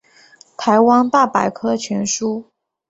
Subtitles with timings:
[0.57, 2.45] 台湾大百科全书